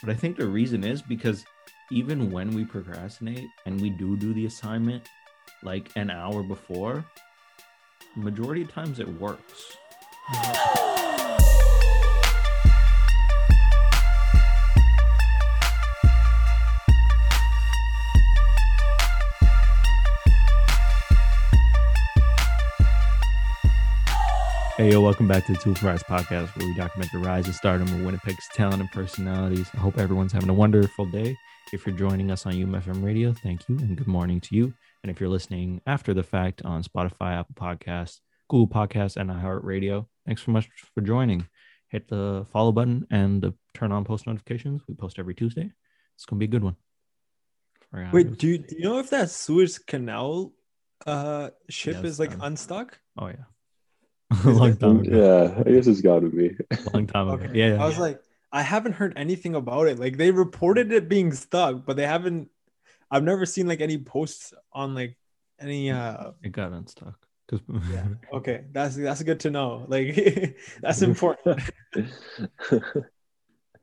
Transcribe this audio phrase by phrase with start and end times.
[0.00, 1.44] But I think the reason is because
[1.90, 5.02] even when we procrastinate and we do do the assignment
[5.62, 7.04] like an hour before,
[8.14, 9.76] majority of times it works.
[24.78, 27.46] Hey, yo, welcome back to the Tool for Rise podcast, where we document the rise
[27.46, 29.68] and stardom of Winnipeg's talent and personalities.
[29.74, 31.36] I hope everyone's having a wonderful day.
[31.72, 34.72] If you're joining us on UMFM Radio, thank you and good morning to you.
[35.02, 40.06] And if you're listening after the fact on Spotify, Apple Podcasts, Google Podcasts, and iHeartRadio,
[40.24, 41.48] thanks so much for joining.
[41.88, 44.82] Hit the follow button and the turn on post notifications.
[44.86, 45.72] We post every Tuesday.
[46.14, 46.76] It's going to be a good one.
[48.12, 50.52] Wait, do you, do you know if that Suez Canal
[51.04, 52.96] uh, ship Yes, is like um, unstuck?
[53.18, 53.42] Oh, yeah.
[54.44, 55.10] a long time ago.
[55.10, 56.56] Yeah, I guess it's got to be.
[56.92, 57.44] Long time ago.
[57.44, 57.58] Okay.
[57.58, 57.74] Yeah.
[57.74, 58.02] yeah, I was yeah.
[58.02, 59.98] like, I haven't heard anything about it.
[59.98, 62.50] Like they reported it being stuck, but they haven't.
[63.10, 65.16] I've never seen like any posts on like
[65.58, 65.90] any.
[65.90, 67.18] uh it got unstuck.
[67.46, 68.06] Because Yeah.
[68.32, 69.84] Okay, that's that's good to know.
[69.88, 71.60] Like that's important.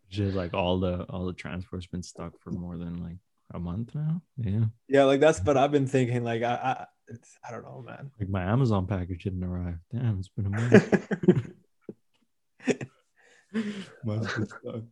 [0.10, 3.18] just like all the all the transport's been stuck for more than like
[3.54, 4.22] a month now.
[4.38, 4.66] Yeah.
[4.88, 6.24] Yeah, like that's what I've been thinking.
[6.24, 6.86] Like I, I,
[7.16, 8.12] it's, I don't know, man.
[8.20, 9.78] Like my Amazon package didn't arrive.
[9.92, 11.08] Damn, it's been a month.
[14.06, 14.84] Must be stuck.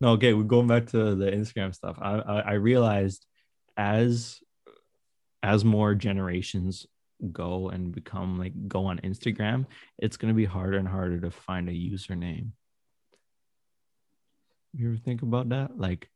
[0.00, 1.98] No, okay, we're going back to the Instagram stuff.
[2.00, 3.26] I, I I realized
[3.76, 4.40] as
[5.42, 6.86] as more generations
[7.32, 9.66] go and become like go on Instagram,
[9.98, 12.50] it's gonna be harder and harder to find a username.
[14.74, 15.78] You ever think about that?
[15.78, 16.08] Like,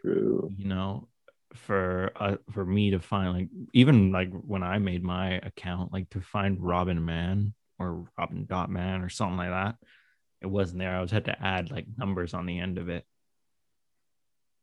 [0.00, 0.50] True.
[0.56, 1.08] you know,
[1.54, 6.10] for uh, for me to find like even like when I made my account, like
[6.10, 9.76] to find Robin Man or Robin Dot Man or something like that,
[10.40, 10.96] it wasn't there.
[10.96, 13.04] I was had to add like numbers on the end of it.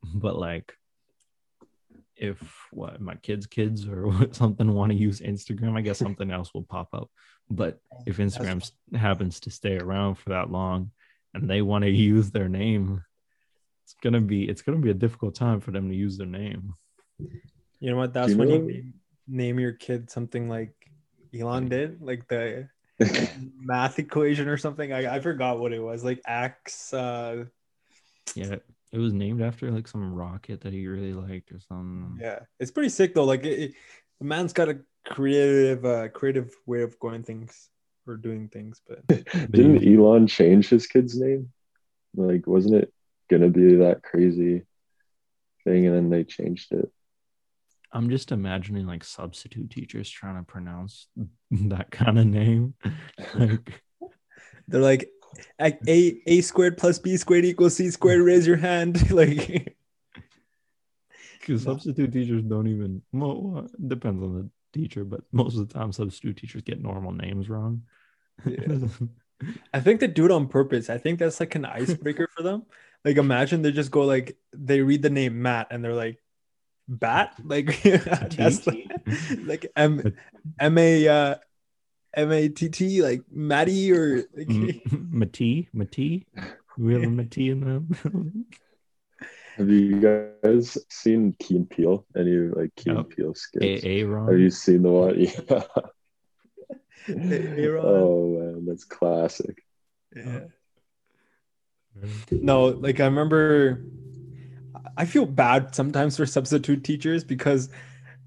[0.03, 0.73] But like,
[2.15, 6.53] if what my kids' kids or something want to use Instagram, I guess something else
[6.53, 7.09] will pop up.
[7.49, 10.91] But if Instagram happens to stay around for that long
[11.33, 13.03] and they want to use their name,
[13.89, 16.73] it's gonna be it's gonna be a difficult time for them to use their name.
[17.79, 18.13] You know what?
[18.13, 18.94] That's you when you name,
[19.27, 20.73] name your kid something like
[21.38, 22.67] Elon did, like the
[23.57, 24.94] math equation or something.
[24.94, 26.03] I, I forgot what it was.
[26.03, 26.94] Like X.
[26.94, 27.45] Uh,
[28.35, 28.57] Yeah,
[28.91, 32.19] it was named after like some rocket that he really liked or something.
[32.22, 33.25] yeah, it's pretty sick though.
[33.25, 33.73] Like it, it-
[34.19, 37.69] the man's got a creative, uh, creative way of going things
[38.05, 38.81] or doing things.
[38.85, 39.07] But
[39.51, 41.53] Didn't Elon change his kid's name?
[42.16, 42.91] Like, wasn't it
[43.29, 44.63] gonna be that crazy
[45.63, 46.91] thing, and then they changed it?
[47.91, 51.07] I'm just imagining like substitute teachers trying to pronounce
[51.51, 52.73] that kind of name.
[53.35, 53.81] like,
[54.67, 55.09] they're like,
[55.59, 58.22] a a, a squared plus b squared equals c squared.
[58.22, 59.12] Raise your hand.
[59.12, 59.75] like,
[61.40, 63.01] because substitute teachers don't even.
[63.11, 67.11] Well, well, depends on the teacher, but most of the time, substitute teachers get normal
[67.11, 67.84] names wrong.
[68.46, 68.88] Yeah.
[69.73, 70.90] I think they do it on purpose.
[70.90, 72.63] I think that's like an icebreaker for them.
[73.05, 76.21] Like imagine they just go like they read the name Matt and they're like
[76.87, 78.91] bat like that's like,
[79.43, 80.13] like M
[80.59, 81.35] M A uh
[82.15, 86.25] M A T T like Matty or like, Matee, Matee.
[86.77, 87.79] We have a Matee in the
[88.09, 88.45] building.
[89.57, 92.05] Have you guys seen Key and Peele?
[92.16, 92.97] Any like Key Yep.
[92.97, 93.83] and Peele skits?
[93.83, 94.27] A Aaron.
[94.29, 95.16] Have you seen the one?
[97.07, 97.17] Yeah.
[97.17, 97.85] Aaron.
[97.85, 99.63] oh man, that's classic.
[100.16, 100.41] yeah.
[102.31, 103.83] No, like I remember
[104.97, 107.69] I feel bad sometimes for substitute teachers because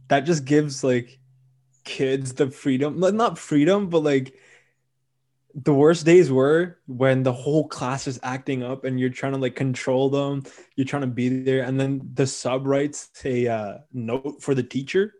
[0.08, 1.18] that just gives like
[1.84, 4.34] kids the freedom, not freedom, but like
[5.54, 9.38] the worst days were when the whole class is acting up and you're trying to
[9.38, 10.44] like control them,
[10.76, 14.62] you're trying to be there, and then the sub writes a uh, note for the
[14.62, 15.14] teacher.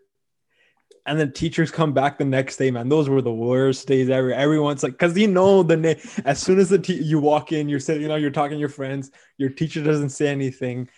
[1.05, 2.89] And then teachers come back the next day, man.
[2.89, 4.33] Those were the worst days ever.
[4.33, 5.97] Everyone's like, because you know the name.
[6.25, 8.61] As soon as the te- you walk in, you're sitting, you know, you're talking to
[8.61, 9.11] your friends.
[9.37, 10.89] Your teacher doesn't say anything,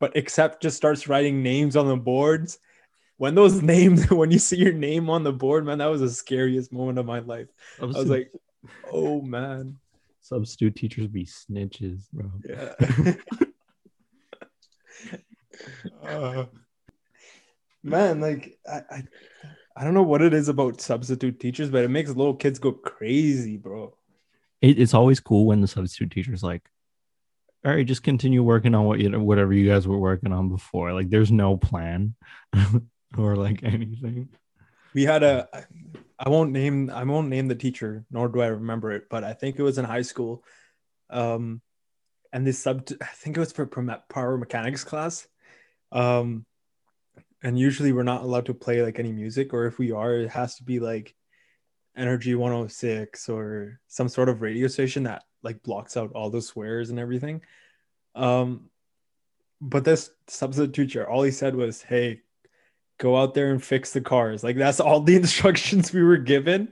[0.00, 2.58] but except just starts writing names on the boards.
[3.18, 6.10] When those names, when you see your name on the board, man, that was the
[6.10, 7.48] scariest moment of my life.
[7.80, 8.32] I was like,
[8.92, 9.78] oh man,
[10.20, 12.30] substitute teachers be snitches, bro.
[12.48, 13.14] yeah.
[16.02, 16.46] Uh,
[17.82, 19.02] man, like I, I,
[19.76, 22.72] I don't know what it is about substitute teachers, but it makes little kids go
[22.72, 23.94] crazy, bro.
[24.60, 26.62] It, it's always cool when the substitute teacher's like,
[27.64, 30.92] "All right, just continue working on what you whatever you guys were working on before."
[30.92, 32.14] Like, there's no plan
[33.18, 34.28] or like anything.
[34.94, 35.48] we had a
[36.18, 39.32] i won't name i won't name the teacher nor do i remember it but i
[39.32, 40.44] think it was in high school
[41.10, 41.60] um
[42.32, 43.66] and this sub I think it was for
[44.08, 45.26] power mechanics class.
[45.92, 46.46] Um,
[47.42, 50.30] and usually we're not allowed to play like any music, or if we are, it
[50.30, 51.14] has to be like
[51.96, 56.90] Energy 106 or some sort of radio station that like blocks out all the swears
[56.90, 57.42] and everything.
[58.14, 58.70] Um,
[59.60, 62.22] but this substitute teacher, all he said was, "Hey,
[62.98, 66.68] go out there and fix the cars." Like that's all the instructions we were given.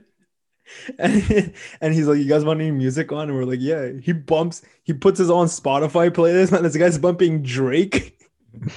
[0.99, 4.13] And, and he's like, "You guys want any music on?" And we're like, "Yeah." He
[4.13, 4.61] bumps.
[4.83, 8.19] He puts his own Spotify playlist, and this guy's bumping Drake.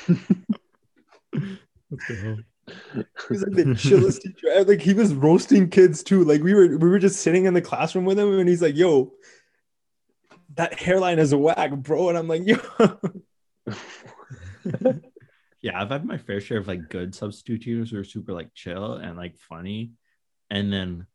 [3.28, 4.64] He's like the chillest teacher.
[4.64, 6.24] Like he was roasting kids too.
[6.24, 8.76] Like we were we were just sitting in the classroom with him, and he's like,
[8.76, 9.12] "Yo,
[10.54, 12.56] that hairline is whack, bro." And I'm like, "Yo."
[15.60, 18.54] yeah, I've had my fair share of like good substitute teachers who are super like
[18.54, 19.92] chill and like funny,
[20.50, 21.06] and then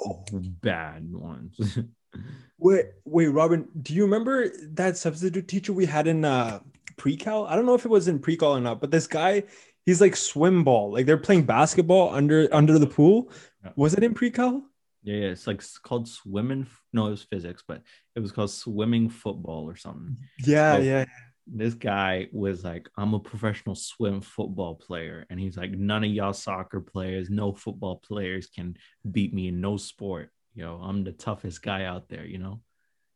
[0.00, 1.78] oh, bad ones.
[2.58, 6.60] wait, wait, Robin, do you remember that substitute teacher we had in uh
[6.96, 7.46] pre-cal?
[7.46, 9.44] I don't know if it was in pre-cal or not, but this guy,
[9.88, 10.92] he's like swim ball.
[10.92, 13.32] Like they're playing basketball under under the pool.
[13.64, 13.72] Yeah.
[13.74, 14.62] Was it in pre-cal?
[15.02, 16.66] Yeah, yeah, it's like it's called swimming.
[16.92, 17.80] No, it was physics, but
[18.14, 20.18] it was called swimming football or something.
[20.44, 21.04] Yeah, so yeah.
[21.46, 25.24] This guy was like, I'm a professional swim football player.
[25.30, 28.76] And he's like, none of y'all soccer players, no football players can
[29.10, 30.30] beat me in no sport.
[30.54, 32.60] You know, I'm the toughest guy out there, you know?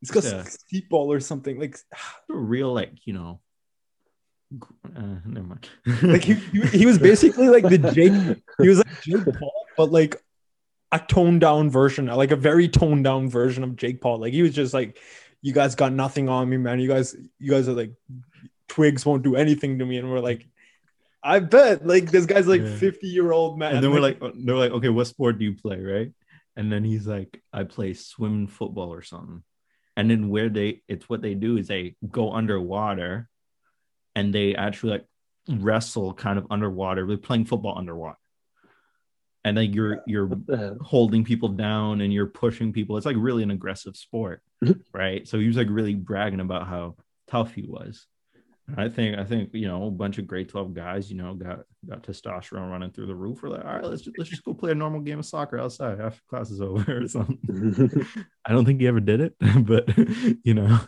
[0.01, 1.61] It's because uh, ball or something.
[1.61, 1.77] Like
[2.31, 3.43] a real, like, you know,
[4.97, 5.69] uh, never mind.
[6.03, 8.13] like he, he was basically like the Jake.
[8.61, 10.17] He was like Jake Paul, but like
[10.91, 14.19] a toned down version, like a very toned down version of Jake Paul.
[14.19, 14.99] Like he was just like,
[15.41, 16.81] "You guys got nothing on me, man.
[16.81, 17.93] You guys, you guys are like
[18.69, 20.47] twigs won't do anything to me." And we're like,
[21.23, 23.15] "I bet." Like this guy's like fifty yeah.
[23.15, 23.77] year old man.
[23.77, 26.13] And then we're like, they're like, "Okay, what sport do you play?" Right?
[26.57, 29.43] And then he's like, "I play swim football or something."
[29.97, 33.29] And then where they, it's what they do is they go underwater
[34.14, 35.06] and they actually like
[35.49, 37.06] wrestle kind of underwater.
[37.06, 38.19] They're playing football underwater.
[39.44, 40.31] And then you're you're
[40.81, 42.97] holding people down and you're pushing people.
[42.97, 44.41] It's like really an aggressive sport,
[44.93, 45.26] right?
[45.26, 48.06] So he was like really bragging about how tough he was.
[48.76, 51.61] I think I think you know a bunch of grade twelve guys, you know, got
[51.88, 53.43] got testosterone running through the roof.
[53.43, 55.58] We're like, all right, let's just, let's just go play a normal game of soccer
[55.58, 57.38] outside after class is over or something.
[58.47, 59.35] I don't think he ever did it,
[59.67, 59.88] but
[60.44, 60.79] you know,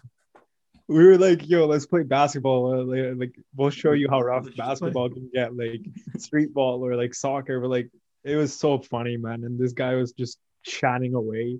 [0.88, 2.72] we were like, yo, let's play basketball.
[2.72, 5.80] Uh, like, like, we'll show you how rough basketball can get, like
[6.18, 7.60] street ball or like soccer.
[7.60, 7.90] But like,
[8.22, 9.44] it was so funny, man.
[9.44, 11.58] And this guy was just chatting away.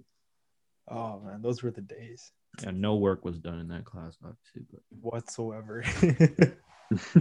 [0.88, 2.30] Oh man, those were the days.
[2.62, 5.82] Yeah, no work was done in that class, obviously, but whatsoever.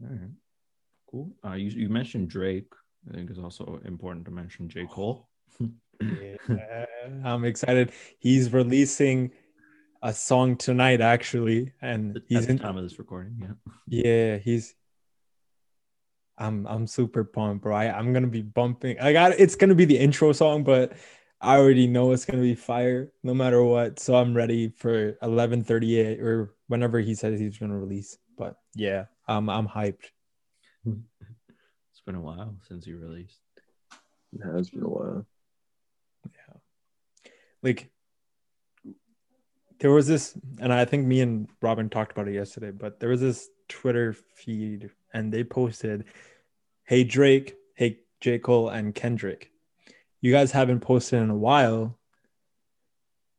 [0.00, 0.30] All right.
[1.10, 1.32] Cool.
[1.44, 2.72] Uh, you, you mentioned Drake.
[3.08, 4.86] I think it's also important to mention J.
[4.86, 5.28] Cole
[6.00, 6.84] yeah,
[7.24, 7.92] I'm excited.
[8.18, 9.32] He's releasing
[10.02, 13.56] a song tonight, actually, and he's At in time of this recording.
[13.88, 14.74] Yeah, yeah, he's.
[16.36, 17.74] I'm I'm super pumped, bro.
[17.74, 19.00] I, I'm gonna be bumping.
[19.00, 20.92] I got it's gonna be the intro song, but
[21.40, 23.98] I already know it's gonna be fire no matter what.
[23.98, 28.18] So I'm ready for 11:38 or whenever he says he's gonna release.
[28.36, 30.12] But yeah, I'm I'm hyped.
[30.86, 33.40] it's been a while since he released.
[34.32, 35.26] It has been a while
[37.62, 37.90] like
[39.80, 43.10] there was this and i think me and robin talked about it yesterday but there
[43.10, 46.04] was this twitter feed and they posted
[46.84, 48.38] hey drake hey j.
[48.38, 49.50] Cole and kendrick.
[50.20, 51.96] You guys haven't posted in a while.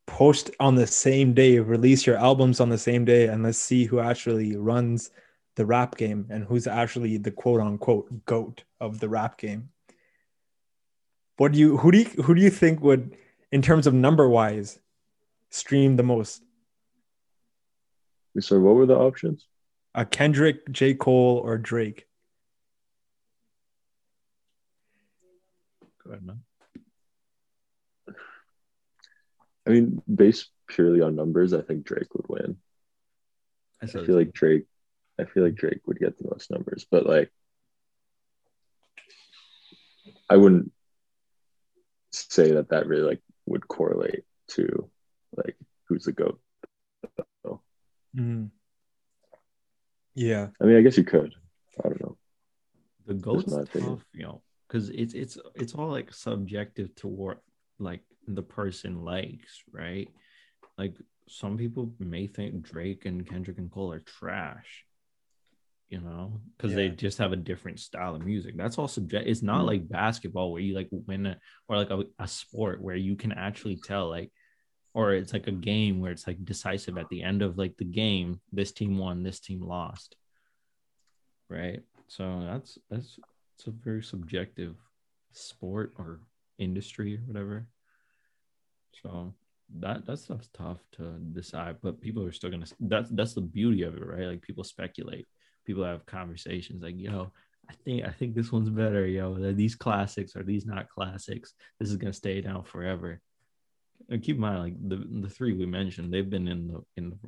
[0.06, 1.58] Post on the same day.
[1.58, 5.10] Release your albums on the same day and let's see who actually runs
[5.56, 9.68] the rap game and who's actually the quote unquote goat of the rap game.
[11.36, 13.16] What do you who do you who do you think would
[13.52, 14.78] in terms of number wise
[15.50, 16.42] stream the most?
[18.38, 19.46] So what were the options?
[19.94, 20.94] A Kendrick, J.
[20.94, 22.06] Cole, or Drake.
[26.04, 26.42] Go ahead, man.
[29.66, 32.56] I mean, based purely on numbers, I think Drake would win.
[33.82, 34.66] I, I feel like Drake.
[35.18, 37.30] I feel like Drake would get the most numbers, but like,
[40.30, 40.72] I wouldn't
[42.12, 44.90] say that that really like would correlate to
[45.36, 46.40] like who's the goat.
[47.44, 47.60] So,
[48.16, 48.46] mm-hmm.
[50.14, 51.34] Yeah, I mean, I guess you could.
[51.84, 52.16] I don't know.
[53.06, 57.38] The goat's tough, you know, because it's it's it's all like subjective to what
[57.78, 60.08] like the person likes, right?
[60.78, 60.94] Like
[61.28, 64.84] some people may think Drake and Kendrick and Cole are trash,
[65.90, 66.76] you know, because yeah.
[66.76, 68.56] they just have a different style of music.
[68.56, 69.28] That's all subject.
[69.28, 69.66] It's not mm-hmm.
[69.66, 71.36] like basketball where you like win a,
[71.68, 74.30] or like a, a sport where you can actually tell like
[74.94, 77.84] or it's like a game where it's like decisive at the end of like the
[77.84, 80.16] game this team won this team lost
[81.48, 83.18] right so that's that's
[83.56, 84.76] it's a very subjective
[85.32, 86.20] sport or
[86.58, 87.66] industry or whatever
[89.02, 89.32] so
[89.78, 93.82] that that stuff's tough to decide but people are still gonna that's that's the beauty
[93.82, 95.26] of it right like people speculate
[95.66, 97.30] people have conversations like yo
[97.68, 99.34] i think i think this one's better yo.
[99.34, 101.54] Are these classics are these not classics.
[101.78, 103.20] This is gonna stay down forever.
[104.08, 107.10] And keep in mind like the the three we mentioned they've been in the in
[107.10, 107.18] the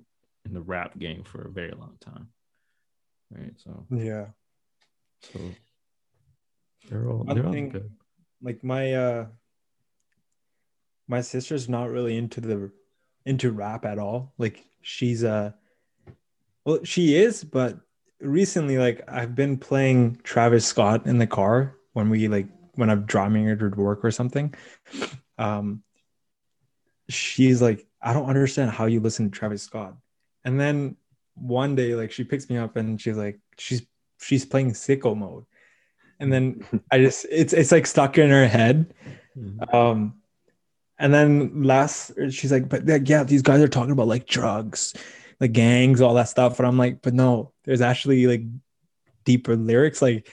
[0.44, 2.28] in the rap game for a very long time.
[3.30, 3.86] Right so.
[3.90, 4.26] Yeah.
[5.32, 5.38] So
[6.88, 7.90] they're all they're all good.
[8.42, 9.26] like my uh
[11.06, 12.70] my sister's not really into the
[13.24, 14.34] into rap at all.
[14.38, 15.52] Like she's uh
[16.64, 17.78] well she is but
[18.23, 23.02] recently like i've been playing travis scott in the car when we like when i'm
[23.05, 24.55] driving her to work or something
[25.38, 25.83] um
[27.09, 29.97] she's like, I don't understand how you listen to Travis Scott.
[30.45, 30.97] And then
[31.35, 33.83] one day, like she picks me up and she's like, she's
[34.21, 35.45] she's playing sicko mode.
[36.19, 38.93] And then I just it's it's like stuck in her head.
[39.38, 39.75] Mm-hmm.
[39.75, 40.14] Um
[40.99, 44.95] and then last she's like, but yeah, these guys are talking about like drugs,
[45.41, 46.59] like gangs, all that stuff.
[46.59, 48.42] And I'm like, but no, there's actually like
[49.25, 50.02] deeper lyrics.
[50.02, 50.31] Like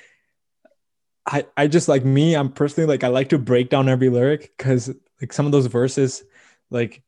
[1.25, 4.53] I I just like me, I'm personally like I like to break down every lyric
[4.57, 6.23] because like some of those verses
[6.69, 7.03] like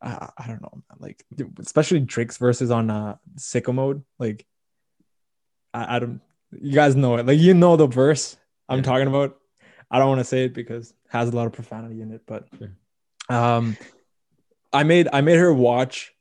[0.00, 1.24] I, I don't know, like
[1.58, 4.04] especially Drake's verses on uh sicko mode.
[4.18, 4.46] Like
[5.74, 6.20] I, I don't
[6.52, 7.26] you guys know it.
[7.26, 8.36] Like you know the verse
[8.68, 8.84] I'm yeah.
[8.84, 9.36] talking about.
[9.90, 12.22] I don't want to say it because it has a lot of profanity in it,
[12.26, 12.46] but
[13.28, 13.76] um
[14.72, 16.12] I made I made her watch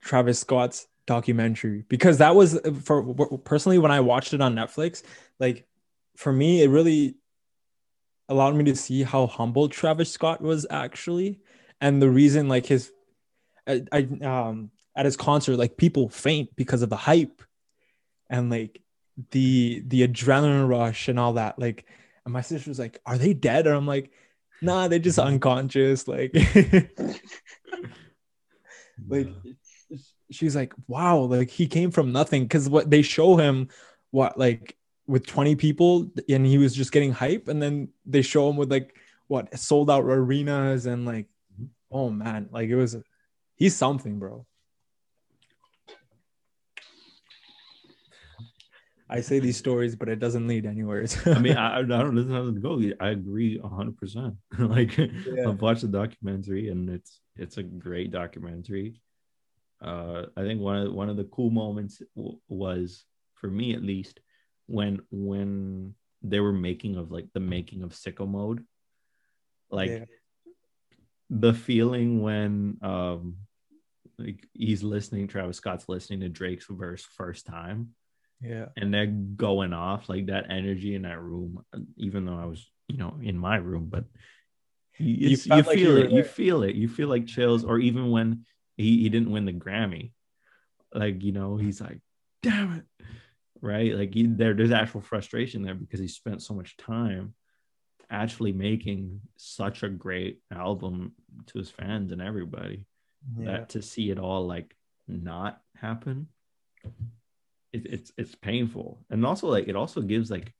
[0.00, 5.02] Travis Scott's documentary because that was for personally when I watched it on Netflix,
[5.40, 5.66] like
[6.16, 7.16] for me it really
[8.28, 11.40] allowed me to see how humble Travis Scott was actually
[11.80, 12.90] and the reason like his
[13.66, 17.42] I, I um at his concert like people faint because of the hype
[18.30, 18.80] and like
[19.30, 21.84] the the adrenaline rush and all that like
[22.24, 23.66] and my sister was like are they dead?
[23.66, 24.10] And i'm like
[24.62, 26.32] nah they're just unconscious like
[29.08, 29.28] like
[30.32, 33.68] she's like wow like he came from nothing because what they show him
[34.10, 38.48] what like with 20 people and he was just getting hype and then they show
[38.48, 38.96] him with like
[39.32, 41.64] what sold out arenas and like mm-hmm.
[41.90, 42.94] oh man, like it was,
[43.54, 44.44] he's something, bro.
[49.08, 51.06] I say these stories, but it doesn't lead anywhere.
[51.26, 52.80] I mean, I, I don't know how to go.
[53.00, 54.34] I agree hundred percent.
[54.58, 55.48] Like yeah.
[55.48, 59.00] I've watched the documentary, and it's it's a great documentary.
[59.82, 63.82] Uh, I think one of one of the cool moments w- was for me at
[63.82, 64.20] least
[64.66, 68.64] when when they were making of like the making of sicko mode,
[69.70, 70.04] like yeah
[71.32, 73.36] the feeling when um
[74.18, 77.94] like he's listening, Travis Scott's listening to Drake's verse first time.
[78.40, 78.66] Yeah.
[78.76, 81.64] And they're going off like that energy in that room,
[81.96, 84.04] even though I was, you know, in my room, but
[84.98, 86.10] you, you feel like it.
[86.12, 86.74] You feel it.
[86.74, 88.44] You feel like chills, or even when
[88.76, 90.12] he, he didn't win the Grammy,
[90.94, 92.00] like, you know, he's like,
[92.42, 93.06] damn it.
[93.60, 93.94] Right.
[93.94, 97.34] Like he, there, there's actual frustration there because he spent so much time
[98.12, 101.12] actually making such a great album
[101.46, 102.86] to his fans and everybody
[103.38, 103.52] yeah.
[103.52, 104.76] that to see it all like
[105.08, 106.28] not happen
[107.72, 110.52] it, it's it's painful and also like it also gives like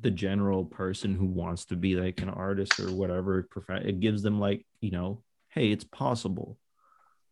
[0.00, 4.40] the general person who wants to be like an artist or whatever it gives them
[4.40, 6.58] like you know hey it's possible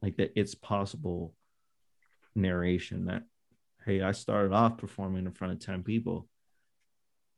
[0.02, 1.34] like that it's possible
[2.34, 3.22] narration that
[3.84, 6.28] hey i started off performing in front of 10 people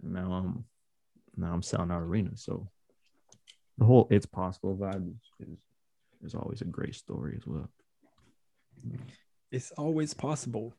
[0.03, 0.65] and now i'm
[1.39, 2.43] now I'm selling out arenas.
[2.43, 2.69] So
[3.79, 5.59] the whole "it's possible" vibe is, is,
[6.25, 7.71] is always a great story as well.
[9.51, 10.75] It's always possible,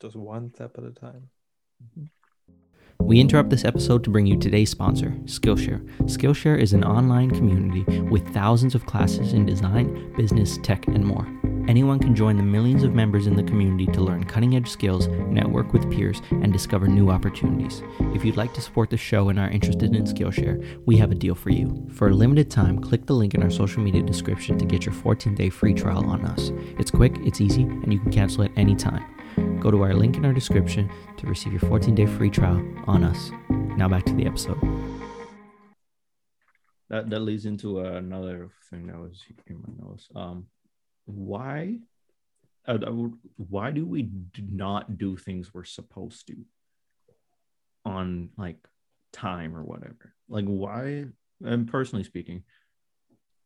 [0.00, 1.30] just one step at a time.
[1.82, 2.04] Mm-hmm.
[3.04, 5.84] We interrupt this episode to bring you today's sponsor, Skillshare.
[6.02, 11.26] Skillshare is an online community with thousands of classes in design, business, tech, and more.
[11.68, 15.08] Anyone can join the millions of members in the community to learn cutting edge skills,
[15.08, 17.82] network with peers, and discover new opportunities.
[18.14, 21.16] If you'd like to support the show and are interested in Skillshare, we have a
[21.16, 21.86] deal for you.
[21.92, 24.94] For a limited time, click the link in our social media description to get your
[24.94, 26.50] 14 day free trial on us.
[26.78, 29.04] It's quick, it's easy, and you can cancel at any time.
[29.62, 33.04] Go to our link in our description to receive your 14 day free trial on
[33.04, 33.30] us.
[33.48, 34.58] Now back to the episode.
[36.90, 40.08] That, that leads into another thing that was in my notes.
[40.16, 40.46] Um,
[41.04, 41.78] why
[42.66, 42.78] uh,
[43.36, 46.36] why do we not do things we're supposed to
[47.84, 48.58] on like
[49.12, 51.04] time or whatever like why
[51.44, 52.42] and personally speaking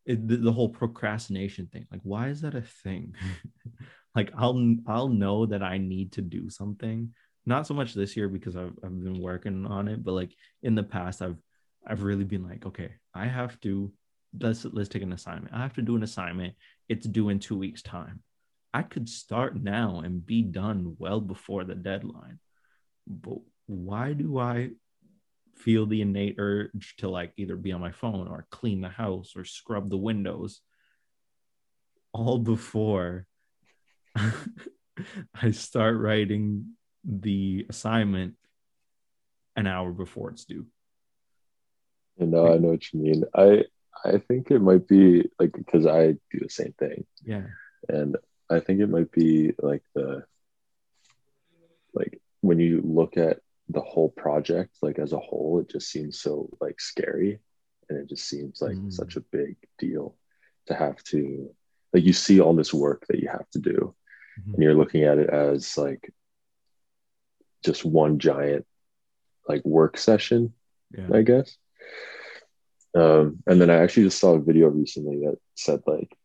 [0.07, 1.87] it, the, the whole procrastination thing.
[1.91, 3.15] Like, why is that a thing?
[4.17, 7.15] like, I'll I'll know that I need to do something.
[7.45, 10.75] Not so much this year because I've I've been working on it, but like in
[10.75, 11.37] the past, I've
[11.87, 13.93] I've really been like, okay, I have to
[14.41, 15.55] let's let's take an assignment.
[15.55, 16.55] I have to do an assignment.
[16.89, 18.23] It's due in two weeks' time.
[18.75, 22.41] I could start now and be done well before the deadline.
[23.07, 24.71] But why do I
[25.57, 29.33] feel the innate urge to like either be on my phone or clean the house
[29.37, 30.61] or scrub the windows
[32.13, 33.27] all before
[35.43, 38.35] I start writing the assignment
[39.55, 40.67] an hour before it's due.
[42.19, 43.25] No, I know what you mean.
[43.35, 43.65] I
[44.05, 47.05] I think it might be like because I do the same thing.
[47.25, 47.47] Yeah.
[47.89, 48.17] And
[48.51, 50.25] I think it might be like the
[51.95, 56.21] like when you look at the whole project like as a whole it just seems
[56.21, 57.41] so like scary
[57.89, 58.93] and it just seems like mm.
[58.93, 60.15] such a big deal
[60.67, 61.51] to have to
[61.93, 63.95] like you see all this work that you have to do
[64.39, 64.55] mm-hmm.
[64.55, 66.13] and you're looking at it as like
[67.65, 68.67] just one giant
[69.49, 70.53] like work session
[70.97, 71.09] yeah.
[71.13, 71.57] i guess
[72.95, 76.17] um, and then i actually just saw a video recently that said like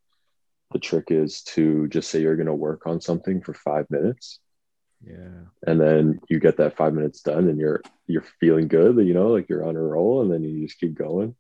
[0.72, 4.40] the trick is to just say you're going to work on something for five minutes
[5.06, 5.46] yeah.
[5.66, 9.30] And then you get that five minutes done and you're you're feeling good, you know,
[9.30, 11.36] like you're on a roll and then you just keep going.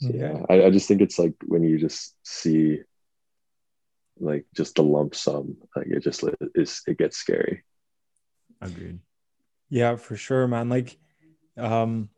[0.00, 2.80] So, yeah, I, I just think it's like when you just see
[4.18, 7.64] like just the lump sum, like it just is it gets scary.
[8.60, 9.00] Agreed.
[9.68, 10.68] Yeah, for sure, man.
[10.68, 10.96] Like
[11.56, 12.08] um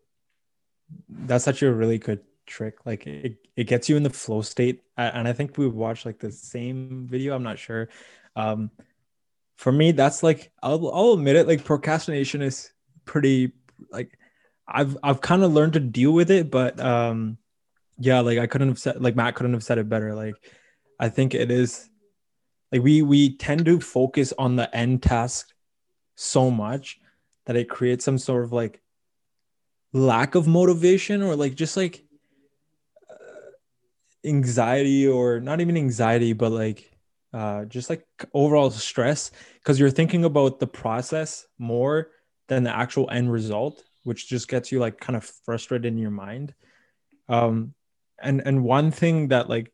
[1.08, 2.86] that's such a really good trick.
[2.86, 4.82] Like it, it gets you in the flow state.
[4.96, 7.34] And I think we watched like the same video.
[7.34, 7.88] I'm not sure.
[8.34, 8.70] Um,
[9.56, 11.48] for me, that's like I'll, I'll admit it.
[11.48, 12.70] Like procrastination is
[13.04, 13.52] pretty
[13.90, 14.18] like
[14.68, 17.38] I've I've kind of learned to deal with it, but um,
[17.98, 20.14] yeah, like I couldn't have said like Matt couldn't have said it better.
[20.14, 20.34] Like
[20.98, 21.88] I think it is
[22.72, 25.52] like we we tend to focus on the end task
[26.14, 26.98] so much
[27.46, 28.82] that it creates some sort of like
[29.92, 32.04] lack of motivation or like just like
[33.10, 33.14] uh,
[34.24, 36.96] anxiety or not even anxiety but like
[37.36, 42.08] uh, just like overall stress because you're thinking about the process more
[42.48, 46.10] than the actual end result, which just gets you like kind of frustrated in your
[46.10, 46.54] mind.
[47.28, 47.74] Um,
[48.22, 49.70] and and one thing that like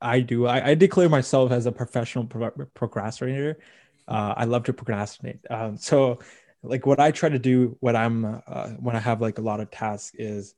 [0.00, 3.58] I do, I, I declare myself as a professional pro- procrastinator.
[4.06, 5.40] Uh, I love to procrastinate.
[5.50, 6.20] Um, so
[6.62, 9.60] like what I try to do when I'm uh, when I have like a lot
[9.60, 10.54] of tasks is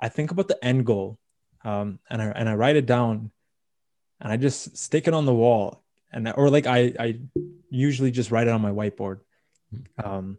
[0.00, 1.18] I think about the end goal
[1.64, 3.30] um, and I and I write it down
[4.20, 5.82] and I just stick it on the wall
[6.12, 7.20] and or like I I
[7.70, 9.20] usually just write it on my whiteboard.
[10.02, 10.38] Um,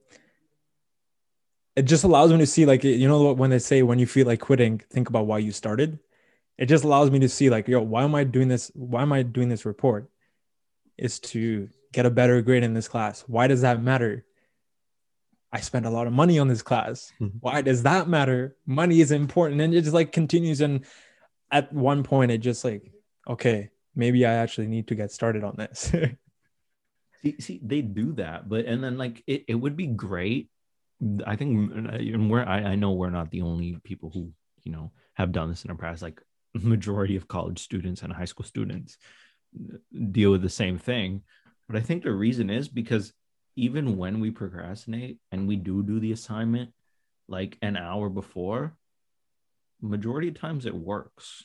[1.75, 4.27] it just allows me to see like you know when they say when you feel
[4.27, 5.99] like quitting, think about why you started.
[6.57, 8.71] It just allows me to see like yo, why am I doing this?
[8.73, 10.09] Why am I doing this report?
[10.97, 13.21] Is to get a better grade in this class.
[13.27, 14.25] Why does that matter?
[15.53, 17.13] I spent a lot of money on this class.
[17.21, 17.37] Mm-hmm.
[17.39, 18.57] Why does that matter?
[18.65, 20.61] Money is important, and it just like continues.
[20.61, 20.85] And
[21.51, 22.91] at one point, it just like
[23.27, 25.93] okay, maybe I actually need to get started on this.
[27.23, 30.49] see, see, they do that, but and then like it, it would be great.
[31.25, 34.91] I think, and we're I, I know we're not the only people who you know
[35.13, 36.01] have done this in our past.
[36.01, 36.19] Like
[36.53, 38.97] majority of college students and high school students
[40.11, 41.21] deal with the same thing.
[41.67, 43.13] But I think the reason is because
[43.55, 46.71] even when we procrastinate and we do do the assignment
[47.27, 48.75] like an hour before,
[49.81, 51.43] majority of times it works.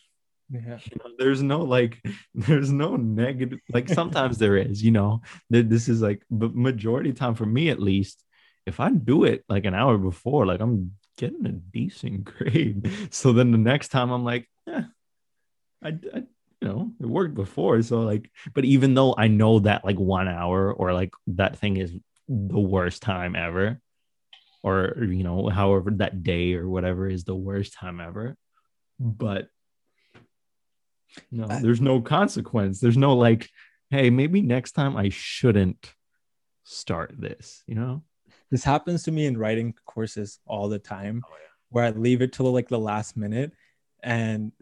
[0.51, 0.79] Yeah.
[0.90, 2.01] You know, there's no like
[2.35, 7.35] there's no negative like sometimes there is you know this is like but majority time
[7.35, 8.25] for me at least
[8.64, 12.90] if i do it like an hour before like i'm getting a decent grade.
[13.11, 14.49] So then the next time i'm like
[15.83, 16.23] I, I
[16.61, 20.27] you know it worked before so like but even though i know that like one
[20.27, 21.95] hour or like that thing is
[22.27, 23.81] the worst time ever
[24.64, 28.37] or you know however that day or whatever is the worst time ever
[28.99, 29.49] but
[31.31, 32.81] no, there's no consequence.
[32.81, 33.49] There's no like,
[33.91, 35.93] hey, maybe next time I shouldn't
[36.64, 38.03] start this, you know?
[38.51, 41.49] This happens to me in writing courses all the time oh, yeah.
[41.71, 43.53] where I leave it till like the last minute
[44.03, 44.53] and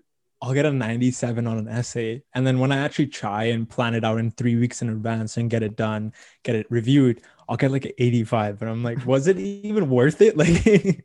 [0.43, 2.23] I'll get a 97 on an essay.
[2.35, 5.37] And then when I actually try and plan it out in three weeks in advance
[5.37, 8.63] and get it done, get it reviewed, I'll get like an 85.
[8.63, 10.37] And I'm like, was it even worth it?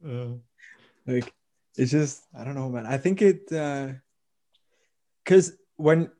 [0.00, 0.34] Like, uh,
[1.06, 1.32] like
[1.76, 2.86] it's just, I don't know, man.
[2.86, 3.88] I think it, uh,
[5.24, 6.10] because when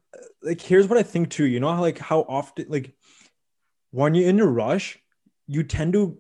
[0.43, 1.45] like here's what I think too.
[1.45, 2.95] You know how like how often like
[3.91, 4.99] when you're in a rush,
[5.47, 6.19] you tend to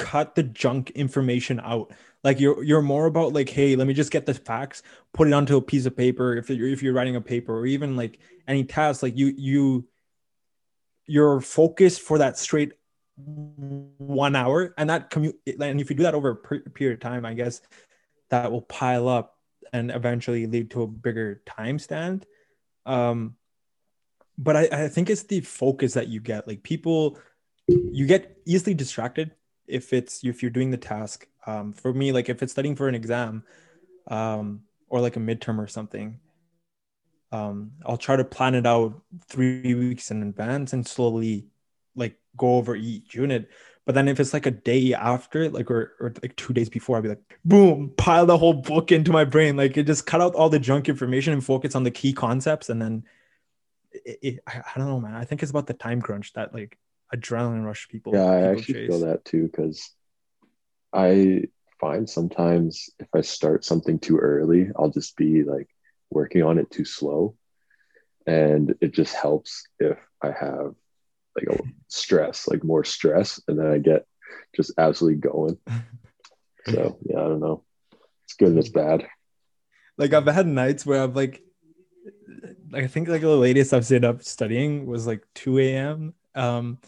[0.00, 1.92] cut the junk information out.
[2.24, 4.82] Like you're you're more about like, hey, let me just get the facts,
[5.12, 6.36] put it onto a piece of paper.
[6.36, 9.86] If you're if you're writing a paper or even like any task, like you you
[11.06, 12.72] you're focused for that straight
[13.16, 15.38] one hour, and that commute.
[15.46, 17.60] And if you do that over a per- period of time, I guess
[18.30, 19.36] that will pile up
[19.72, 22.26] and eventually lead to a bigger time stand.
[22.86, 23.36] Um,
[24.38, 26.48] but I, I think it's the focus that you get.
[26.48, 27.18] Like people,
[27.66, 29.32] you get easily distracted
[29.70, 31.26] if it's if you're doing the task.
[31.46, 33.44] Um, for me, like if it's studying for an exam,
[34.08, 36.20] um, or like a midterm or something,
[37.32, 41.46] um, I'll try to plan it out three weeks in advance and slowly
[41.94, 43.48] like go over each unit.
[43.86, 46.68] But then if it's like a day after, it, like or, or like two days
[46.68, 49.56] before, I'll be like, boom, pile the whole book into my brain.
[49.56, 52.68] Like it just cut out all the junk information and focus on the key concepts.
[52.68, 53.04] And then
[53.92, 55.14] it, it, I, I don't know, man.
[55.14, 56.78] I think it's about the time crunch that like
[57.14, 58.14] adrenaline rush people.
[58.14, 58.88] Yeah, I actually chase.
[58.88, 59.90] feel that too because
[60.92, 61.44] I
[61.80, 65.68] find sometimes if I start something too early, I'll just be like
[66.10, 67.36] working on it too slow.
[68.26, 70.74] And it just helps if I have
[71.36, 74.06] like a stress, like more stress, and then I get
[74.54, 75.58] just absolutely going.
[76.68, 77.64] So yeah, I don't know.
[78.24, 79.06] It's good and it's bad.
[79.96, 81.42] like I've had nights where I've like
[82.74, 86.14] I think like the latest I've stayed up studying was like 2 a.m.
[86.34, 86.78] Um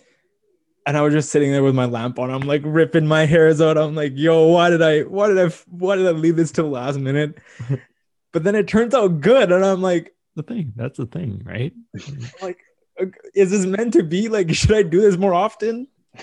[0.87, 2.31] and I was just sitting there with my lamp on.
[2.31, 3.79] I'm like ripping my hairs out.
[3.79, 6.64] I'm like, yo, why did I why did I why did I leave this till
[6.64, 7.38] the last minute?
[8.33, 9.53] but then it turns out good.
[9.53, 10.73] And I'm like, The thing.
[10.77, 11.73] That's the thing, right?
[12.42, 12.59] like
[13.35, 14.29] is this meant to be?
[14.29, 15.88] Like, should I do this more often?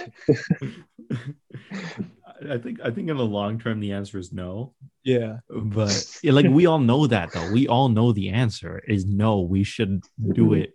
[2.47, 4.73] I think I think in the long term the answer is no.
[5.03, 5.39] Yeah.
[5.49, 7.51] But yeah, like we all know that though.
[7.51, 9.41] We all know the answer is no.
[9.41, 10.61] We should do mm-hmm.
[10.61, 10.73] it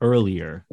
[0.00, 0.66] earlier.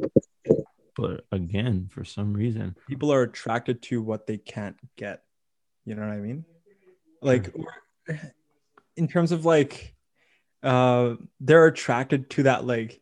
[0.96, 5.22] But again, for some reason, People are attracted to what they can't get.
[5.84, 6.44] You know what I mean?
[7.20, 7.54] Like
[8.96, 9.94] in terms of like
[10.62, 13.00] uh they're attracted to that like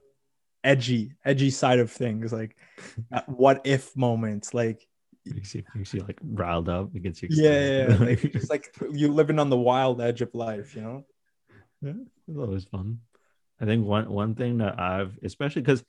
[0.62, 2.56] edgy edgy side of things like
[3.26, 4.86] what if moments like
[5.26, 6.90] makes you makes you like riled up.
[6.94, 7.96] It gets you yeah, yeah, yeah.
[7.96, 11.04] like it's like you living on the wild edge of life you know
[11.82, 11.92] Yeah,
[12.28, 13.00] it's always fun.
[13.60, 15.84] I think one one thing that I've especially because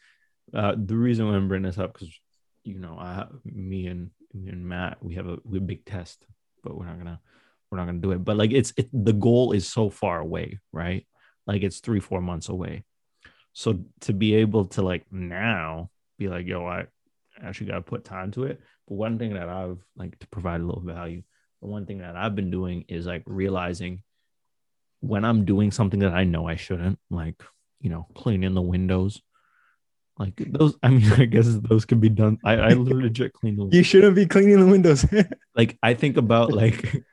[0.53, 2.09] uh, the reason why I'm bringing this up because
[2.63, 5.85] you know I me and me and Matt we have a we have a big
[5.85, 6.25] test,
[6.63, 7.19] but we're not gonna
[7.69, 8.23] we're not gonna do it.
[8.23, 11.05] But like it's it the goal is so far away, right?
[11.47, 12.83] Like it's three four months away.
[13.53, 16.85] So to be able to like now be like yo I
[17.43, 18.61] actually got to put time to it.
[18.87, 21.23] But one thing that I've like to provide a little value.
[21.61, 24.03] The one thing that I've been doing is like realizing
[24.99, 27.41] when I'm doing something that I know I shouldn't, like,
[27.79, 29.21] you know, cleaning the windows.
[30.21, 32.37] Like those, I mean, I guess those can be done.
[32.45, 35.03] I, I legit clean the you shouldn't be cleaning the windows
[35.55, 37.03] like I think about like,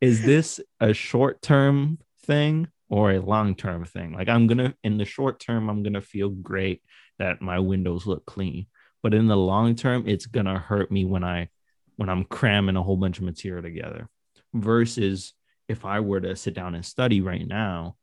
[0.00, 4.14] is this a short term thing or a long term thing?
[4.14, 6.82] Like I'm gonna in the short term, I'm gonna feel great
[7.18, 8.66] that my windows look clean.
[9.02, 11.50] But in the long term, it's gonna hurt me when I
[11.96, 14.08] when I'm cramming a whole bunch of material together.
[14.54, 15.34] Versus
[15.68, 17.96] if I were to sit down and study right now,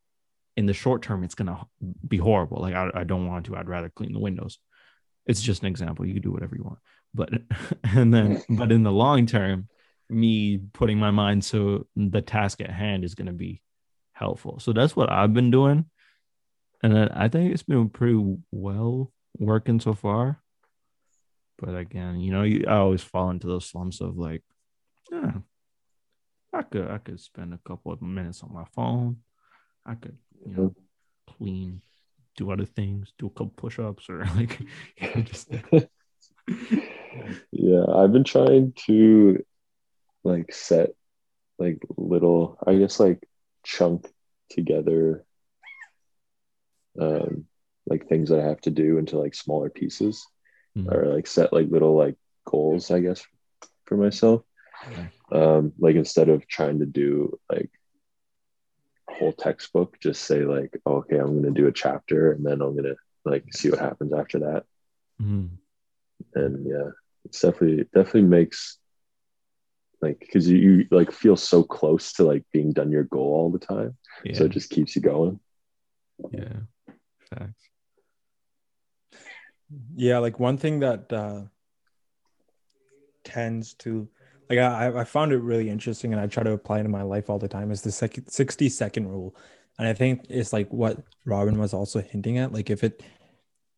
[0.57, 1.65] in the short term, it's gonna
[2.05, 2.61] be horrible.
[2.61, 3.55] Like I, I don't want to.
[3.55, 4.57] I'd rather clean the windows.
[5.27, 6.05] It's just an example.
[6.05, 6.79] You can do whatever you want.
[7.13, 7.29] But
[7.83, 9.69] and then but in the long term,
[10.09, 13.61] me putting my mind so the task at hand is gonna be
[14.13, 14.59] helpful.
[14.59, 15.85] So that's what I've been doing.
[16.81, 20.41] And I think it's been pretty well working so far.
[21.59, 24.43] But again, you know, you, I always fall into those slumps of like,
[25.11, 25.33] yeah,
[26.53, 29.17] I could I could spend a couple of minutes on my phone.
[29.85, 30.75] I could, you know,
[31.29, 31.81] clean,
[32.35, 34.59] do other things, do a couple push-ups or like
[35.23, 35.49] just
[37.51, 39.43] yeah, I've been trying to
[40.23, 40.91] like set
[41.59, 43.27] like little, I guess like
[43.63, 44.07] chunk
[44.49, 45.25] together
[46.99, 47.45] um
[47.85, 50.25] like things that I have to do into like smaller pieces
[50.77, 50.91] Mm.
[50.91, 53.25] or like set like little like goals, I guess,
[53.85, 54.43] for myself.
[54.91, 55.07] Yeah.
[55.31, 57.71] Um, like instead of trying to do like
[59.17, 62.75] whole textbook, just say like, oh, okay, I'm gonna do a chapter and then I'm
[62.75, 64.63] gonna like see what happens after that.
[65.21, 65.49] Mhm.
[66.35, 66.89] And yeah,
[67.25, 68.77] it's definitely definitely makes
[70.01, 73.51] like because you, you like feel so close to like being done your goal all
[73.51, 73.97] the time.
[74.23, 75.39] yeah, So it just keeps you going.
[76.31, 76.59] yeah,
[77.29, 77.63] facts.
[79.95, 81.41] yeah like one thing that uh
[83.23, 84.07] tends to
[84.49, 87.03] like I, I found it really interesting and i try to apply it in my
[87.03, 89.35] life all the time is the sec- 60 second rule
[89.77, 93.03] and i think it's like what robin was also hinting at like if it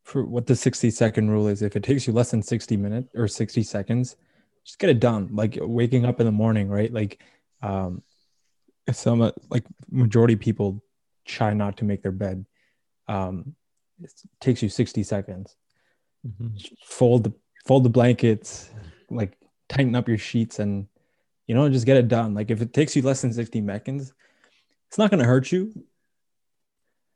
[0.04, 3.10] for what the 60 second rule is if it takes you less than 60 minutes
[3.16, 4.16] or 60 seconds
[4.70, 5.30] just get it done.
[5.32, 6.92] Like waking up in the morning, right?
[6.94, 7.22] Like,
[7.62, 8.04] um,
[8.92, 10.84] some like majority people
[11.26, 12.46] try not to make their bed.
[13.08, 13.56] Um,
[14.02, 15.56] it takes you 60 seconds.
[16.28, 16.70] Mhm.
[16.86, 17.34] Fold the
[17.66, 18.70] fold the blankets,
[19.10, 19.38] like
[19.70, 20.88] tighten up your sheets, and
[21.48, 22.34] you know just get it done.
[22.34, 24.14] Like if it takes you less than 60 seconds,
[24.90, 25.74] it's not gonna hurt you.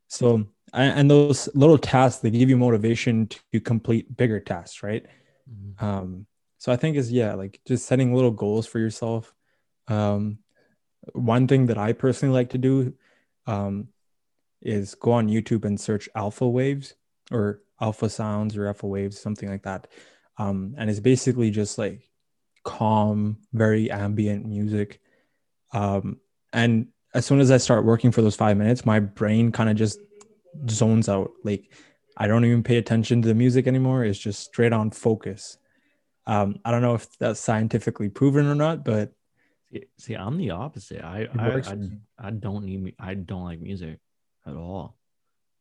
[0.08, 5.06] So and those little tasks they give you motivation to complete bigger tasks, right?
[5.52, 5.84] Mhm.
[5.84, 6.26] um
[6.58, 9.36] so i think is yeah like just setting little goals for yourself
[9.90, 10.38] um
[11.12, 12.94] one thing that i personally like to do
[13.46, 13.90] um
[14.62, 16.96] is go on youtube and search alpha waves
[17.32, 19.88] or alpha sounds or alpha waves something like that
[20.38, 22.10] um and it's basically just like
[22.64, 25.02] calm very ambient music
[25.74, 26.18] um
[26.54, 29.76] and as soon as i start working for those five minutes my brain kind of
[29.76, 30.00] just
[30.70, 31.70] zones out like
[32.16, 34.06] I don't even pay attention to the music anymore.
[34.06, 35.58] It's just straight on focus.
[36.26, 39.14] Um, I don't know if that's scientifically proven or not, but
[39.72, 41.04] See, see, I'm the opposite.
[41.04, 41.78] I I, I.
[42.20, 42.96] I don't need me.
[43.00, 43.98] I don't like music
[44.46, 44.96] at all.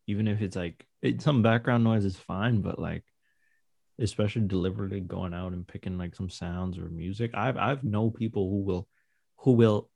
[0.06, 3.04] Even if it's like it, some background noise is fine, but like
[4.02, 7.30] especially deliberately going out and picking like some sounds or music.
[7.34, 8.88] I've I've know people who will
[9.38, 9.88] who will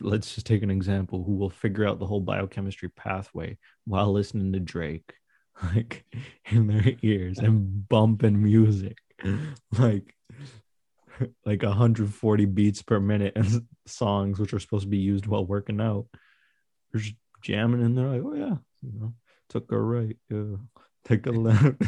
[0.00, 4.52] let's just take an example who will figure out the whole biochemistry pathway while listening
[4.52, 5.14] to Drake
[5.62, 6.04] like
[6.50, 8.96] in their ears and bumping music
[9.78, 10.14] like
[11.44, 15.80] like 140 beats per minute and songs which are supposed to be used while working
[15.80, 16.06] out
[16.92, 19.12] they're just jamming in there like oh yeah you know
[19.48, 20.56] took a right yeah
[21.04, 21.82] take a left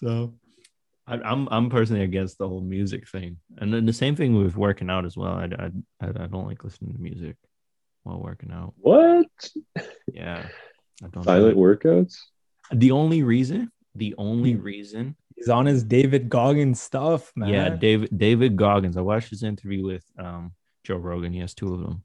[0.00, 0.34] so
[1.06, 4.56] I, I'm I'm personally against the whole music thing, and then the same thing with
[4.56, 5.32] working out as well.
[5.32, 7.36] I I I, I don't like listening to music
[8.02, 8.74] while working out.
[8.76, 9.26] What?
[10.12, 10.46] Yeah,
[11.02, 11.24] I don't.
[11.24, 12.16] Silent workouts?
[12.72, 17.48] The only reason, the only reason, he's on his David Goggins stuff, man.
[17.48, 18.96] yeah, David David Goggins.
[18.96, 20.52] I watched his interview with um
[20.84, 21.32] Joe Rogan.
[21.32, 22.02] He has two of them,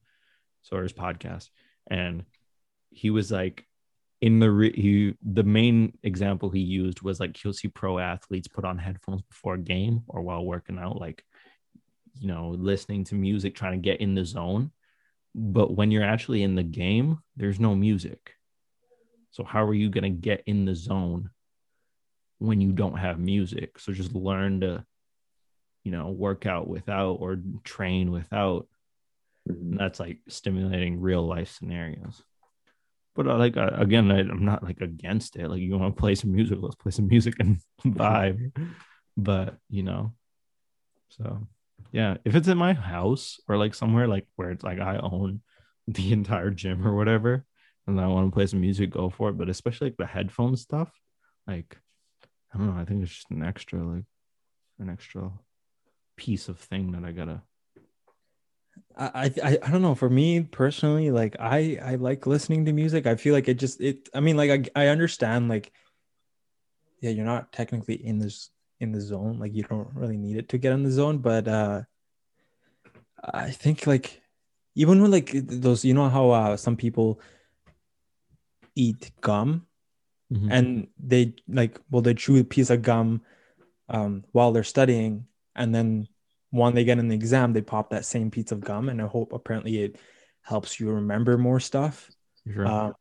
[0.62, 1.50] so his podcast,
[1.90, 2.24] and
[2.92, 3.66] he was like,
[4.24, 8.48] in the re- he the main example he used was like he'll see pro athletes
[8.48, 11.26] put on headphones before a game or while working out, like
[12.22, 14.72] you know, listening to music, trying to get in the zone.
[15.36, 18.36] But when you're actually in the game, there's no music.
[19.32, 21.30] So how are you gonna get in the zone
[22.38, 23.78] when you don't have music?
[23.78, 24.86] So just learn to,
[25.84, 28.70] you know, work out without or train without.
[29.50, 32.24] And that's like stimulating real life scenarios.
[33.16, 35.48] But uh, like uh, again, I, I'm not like against it.
[35.48, 38.52] Like you want to play some music, let's play some music and vibe.
[39.16, 40.14] But you know,
[41.10, 41.48] so
[41.92, 45.42] yeah, if it's in my house or like somewhere like where it's like I own
[45.88, 47.46] the entire gym or whatever,
[47.86, 49.38] and I want to play some music, go for it.
[49.38, 50.92] But especially like the headphone stuff,
[51.48, 51.78] like
[52.54, 54.06] I don't know, I think it's just an extra like
[54.80, 55.32] an extra
[56.18, 57.42] piece of thing that I gotta.
[58.98, 59.96] I, I I don't know.
[59.96, 63.08] For me personally, like I I like listening to music.
[63.08, 64.10] I feel like it just it.
[64.14, 65.72] I mean, like I I understand like,
[67.02, 69.40] yeah, you're not technically in this in the zone.
[69.40, 71.82] Like you don't really need it to get in the zone, but uh,
[73.24, 74.22] I think like
[74.76, 77.20] even when like those, you know how uh, some people
[78.76, 79.68] eat gum
[80.32, 80.52] Mhm.
[80.52, 83.22] and they like well they chew a piece of gum
[83.90, 86.08] um, while they're studying and then
[86.54, 89.08] when they get in the exam they pop that same piece of gum and i
[89.08, 89.98] hope apparently it
[90.44, 92.12] helps you remember more stuff
[92.54, 92.68] Sure.
[92.68, 92.94] um,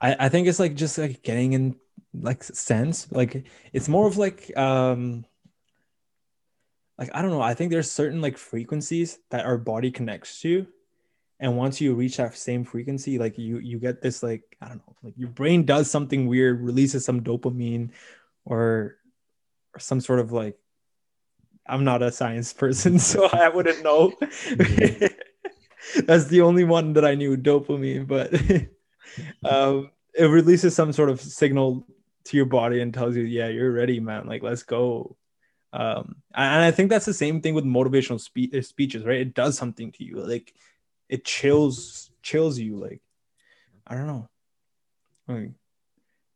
[0.00, 1.76] I, I think it's like just like getting in
[2.12, 5.24] like sense like it's more of like um
[6.98, 10.66] like i don't know i think there's certain like frequencies that our body connects to
[11.40, 14.78] and once you reach that same frequency like you you get this like i don't
[14.78, 17.90] know like your brain does something weird releases some dopamine
[18.44, 18.96] or
[19.74, 20.58] or some sort of like
[21.68, 24.12] i'm not a science person so i wouldn't know.
[26.04, 28.32] That's the only one that i knew dopamine but
[29.50, 31.86] um it releases some sort of signal
[32.24, 34.26] to your body and tells you yeah you're ready man.
[34.26, 35.16] Like let's go.
[35.72, 39.20] Um and i think that's the same thing with motivational spe- uh, speeches right?
[39.20, 40.16] It does something to you.
[40.16, 40.52] Like
[41.08, 43.00] it chills chills you like
[43.86, 44.28] i don't know.
[45.28, 45.52] Like,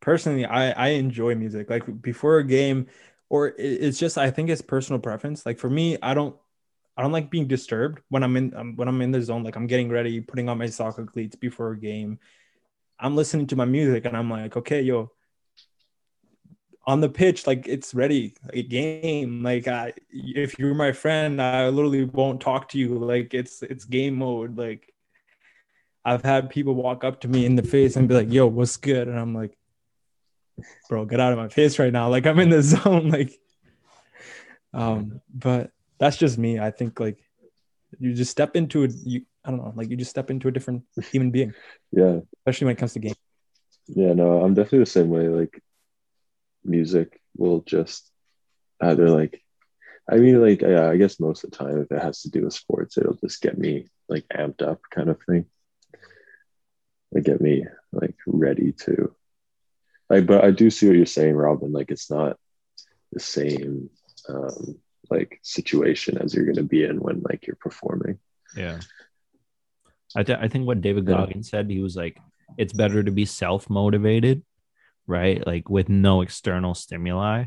[0.01, 1.69] personally i i enjoy music.
[1.69, 2.87] Like before a game
[3.31, 5.47] or it's just i think it's personal preference.
[5.47, 6.37] Like for me i don't
[6.97, 9.45] i don't like being disturbed when i'm in um, when i'm in the zone.
[9.45, 12.19] Like i'm getting ready putting on my soccer cleats before a game.
[12.99, 15.11] I'm listening to my music and i'm like okay yo
[16.87, 19.43] on the pitch like it's ready a game.
[19.43, 22.99] Like I, if you're my friend i literally won't talk to you.
[22.99, 24.59] Like it's it's game mode.
[24.59, 24.93] Like
[26.05, 28.77] i've had people walk up to me in the face and be like yo what's
[28.77, 29.07] good?
[29.09, 29.57] And i'm like
[30.89, 33.33] bro get out of my face right now like i'm in the zone like
[34.73, 36.61] Um, but that's just me.
[36.61, 37.19] I think like
[37.99, 38.93] you just step into it.
[39.05, 41.55] You I don't know, like you just step into a different human being,
[41.93, 42.21] Yeah.
[42.39, 43.17] especially when it comes to games.
[43.89, 45.29] Yeah, no, I'm definitely the same way.
[45.29, 45.61] Like
[46.63, 48.13] music will just
[48.81, 49.43] either like
[50.09, 52.45] I mean like yeah, I guess most of the time if it has to do
[52.45, 55.47] with sports, it'll just get me like amped up kind of thing.
[57.11, 59.13] Like get me like ready to
[60.11, 61.73] like but I do see what you're saying, Robin.
[61.73, 62.37] Like it's not
[63.12, 63.88] the same
[64.29, 64.79] um
[65.11, 68.18] like situation as you're gonna be in when like you're performing.
[68.57, 68.79] Yeah.
[70.16, 71.18] I, th- I think what David Yeah.
[71.18, 72.18] Goggins said, he was like,
[72.59, 74.42] it's better to be self motivated,
[75.07, 75.44] right?
[75.46, 77.44] Like with no external stimuli.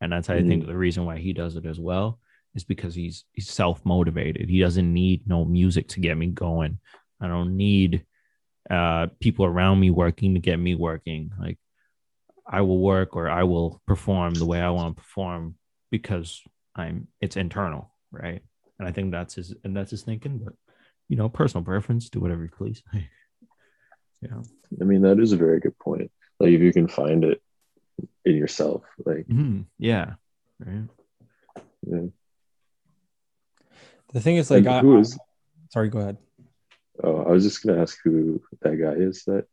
[0.00, 2.18] And that's, I think, the reason why he does it as well
[2.54, 4.48] is because he's he's self motivated.
[4.48, 6.78] He doesn't need no music to get me going.
[7.20, 8.04] I don't need
[8.70, 11.32] uh, people around me working to get me working.
[11.38, 11.58] Like
[12.48, 15.56] I will work or I will perform the way I want to perform
[15.90, 16.42] because
[16.74, 18.42] I'm it's internal, right?
[18.78, 20.38] And I think that's his and that's his thinking.
[20.44, 20.54] But
[21.08, 22.82] you know, personal preference, do whatever you please.
[24.22, 24.40] yeah.
[24.80, 26.10] I mean that is a very good point.
[26.38, 27.42] Like if you can find it
[28.24, 29.64] in yourself, like Mhm.
[29.78, 30.14] Yeah.
[30.60, 30.88] Right.
[31.86, 32.02] yeah.
[34.12, 35.18] The thing is, like, And I, who is
[35.70, 36.16] sorry, go ahead.
[37.02, 39.46] oh I was just gonna ask who that guy is that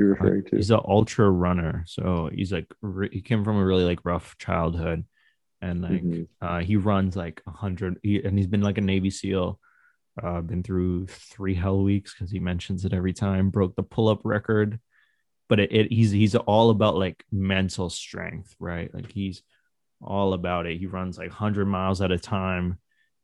[0.00, 0.56] you're referring to.
[0.56, 1.84] He's an ultra runner.
[1.86, 5.04] So he's like re- he came from a really like rough childhood,
[5.60, 6.28] and like Mhm.
[6.40, 9.58] uh, he runs like a hundred, he, and he's been like a Navy SEAL.
[10.20, 13.50] Uh, been through three hell weeks because he mentions it every time.
[13.50, 14.80] Broke the pull up record,
[15.48, 18.92] but it, it he's he's all about like mental strength, right?
[18.92, 19.42] Like he's
[20.02, 20.78] all about it.
[20.78, 22.78] He runs like hundred miles at a time,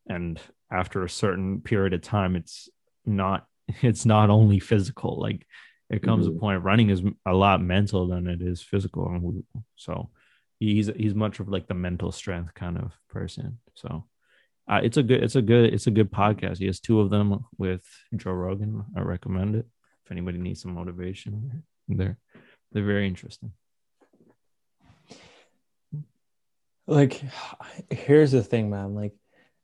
[0.08, 2.68] and after a certain period of time, it's
[3.04, 3.46] not
[3.82, 5.20] it's not only physical.
[5.20, 5.44] Like
[5.90, 6.36] it comes Mhm.
[6.36, 9.44] a point running is a lot mental than it is physical, and
[9.76, 10.10] so
[10.58, 13.58] he's he's much of like the mental strength kind of person.
[13.74, 14.06] So
[14.68, 16.58] uh, it's a good it's a good it's a good podcast.
[16.58, 17.84] He has two of them with
[18.16, 18.84] Joe Rogan.
[18.96, 19.66] I recommend it
[20.04, 21.62] if anybody needs some motivation.
[21.88, 22.18] They're
[22.72, 23.52] they're very interesting.
[26.88, 27.20] Like,
[27.90, 28.94] here's the thing, man.
[28.94, 29.12] Like,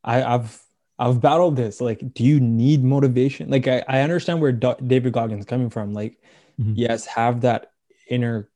[0.02, 0.60] I, I've
[1.02, 1.80] I've battled this.
[1.80, 3.50] Like, do you need motivation?
[3.50, 5.92] Like, I, I understand where Do- David Goggins coming from.
[5.92, 6.22] Like,
[6.60, 6.74] Mhm.
[6.76, 7.72] yes, have that
[8.08, 8.48] inner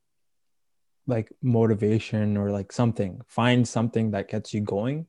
[1.08, 3.20] like motivation or like something.
[3.26, 5.06] Find something that gets you going.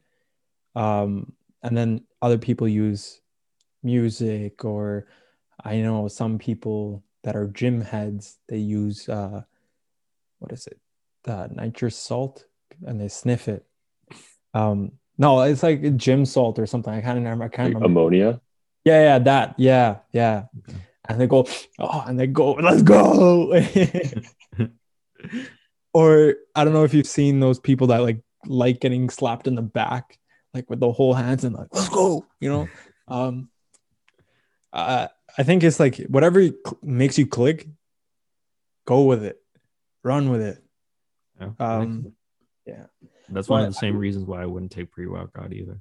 [0.75, 3.21] Um, and then other people use
[3.83, 5.07] music or
[5.63, 9.41] I know some people that are gym heads, they use uh
[10.39, 10.79] what is it?
[11.23, 12.45] The nitrous salt
[12.85, 13.65] and they sniff it.
[14.53, 16.93] Um no, it's like gym salt or something.
[16.93, 17.45] I can't remember.
[17.45, 17.99] I can't Like remember.
[18.01, 18.41] ammonia.
[18.85, 19.55] Yeah, yeah, that.
[19.57, 20.43] Yeah, yeah.
[20.69, 20.77] Okay.
[21.09, 21.47] And they go,
[21.79, 23.53] oh, and they go, let's go.
[25.93, 29.55] or I don't know if you've seen those people that like like getting slapped in
[29.55, 30.17] the back,
[30.53, 32.67] like with the whole hands and like, let's go, you know.
[33.09, 33.47] Um
[34.73, 36.45] uh, I think it's like whatever
[36.83, 37.65] makes you click,
[38.85, 39.41] go with it,
[40.03, 40.61] run with it.
[41.39, 41.51] Yeah.
[41.57, 42.11] Um,
[43.29, 45.79] That's one of the same reasons why I wouldn't take pre workout either.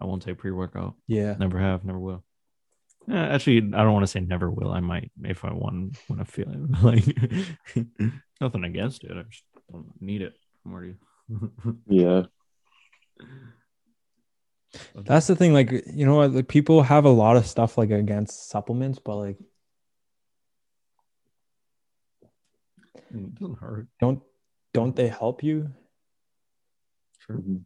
[0.00, 0.94] I won't take pre workout.
[1.06, 1.34] yeah.
[1.38, 2.24] Never have, never will.
[3.10, 4.70] Eh, actually, I don't want to say never will.
[4.70, 6.58] I might if I want when I feel it.
[6.82, 7.04] Like
[8.40, 9.12] nothing against it.
[9.16, 10.34] I just don't need it.
[10.64, 10.94] I'm already.
[11.88, 12.22] Yeah.
[14.94, 15.52] That's the thing.
[15.54, 16.32] Like, you know what?
[16.32, 19.38] Like, people have a lot of stuff like against supplements, but like,
[23.10, 23.88] it doesn't hurt.
[24.00, 24.22] don't
[24.74, 25.70] don't they help you?
[27.28, 27.36] Sure.
[27.38, 27.64] Mhm.